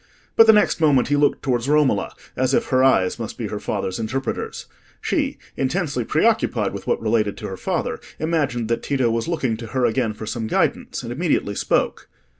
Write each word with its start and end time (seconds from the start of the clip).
But 0.35 0.47
the 0.47 0.51
next 0.53 0.81
moment 0.81 1.09
he 1.09 1.15
looked 1.15 1.43
towards 1.43 1.69
Romola, 1.69 2.15
as 2.35 2.55
if 2.55 2.69
her 2.69 2.83
eyes 2.83 3.19
must 3.19 3.37
be 3.37 3.49
her 3.49 3.59
father's 3.59 3.99
interpreters. 3.99 4.65
She, 4.99 5.37
intensely 5.55 6.03
preoccupied 6.03 6.73
with 6.73 6.87
what 6.87 6.99
related 6.99 7.37
to 7.37 7.47
her 7.47 7.55
father, 7.55 7.99
imagined 8.17 8.67
that 8.69 8.81
Tito 8.81 9.11
was 9.11 9.27
looking 9.27 9.57
to 9.57 9.67
her 9.67 9.85
again 9.85 10.13
for 10.15 10.25
some 10.25 10.47
guidance, 10.47 11.03
and 11.03 11.11
immediately 11.11 11.53
spoke. 11.53 12.09